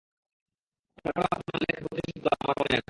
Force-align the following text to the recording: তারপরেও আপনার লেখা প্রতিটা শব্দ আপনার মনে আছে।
তারপরেও 0.97 1.27
আপনার 1.35 1.57
লেখা 1.61 1.81
প্রতিটা 1.83 2.09
শব্দ 2.11 2.25
আপনার 2.35 2.55
মনে 2.59 2.67
আছে। 2.67 2.79